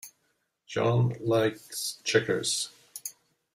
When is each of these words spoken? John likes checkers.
John 0.65 1.15
likes 1.19 1.99
checkers. 2.03 2.71